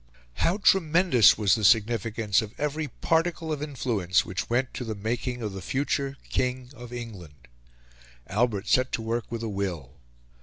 How 0.37 0.57
tremendous 0.57 1.37
was 1.37 1.53
the 1.53 1.63
significance 1.63 2.41
of 2.41 2.55
every 2.59 2.87
particle 2.87 3.51
of 3.51 3.61
influence 3.61 4.25
which 4.25 4.49
went 4.49 4.73
to 4.73 4.83
the 4.83 4.95
making 4.95 5.43
of 5.43 5.53
the 5.53 5.61
future 5.61 6.17
King 6.27 6.71
of 6.73 6.91
England! 6.91 7.47
Albert 8.25 8.67
set 8.67 8.91
to 8.93 9.01
work 9.03 9.31
with 9.31 9.43
a 9.43 9.47
will. 9.47 9.91